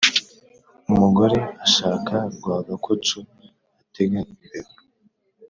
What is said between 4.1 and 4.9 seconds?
imbeba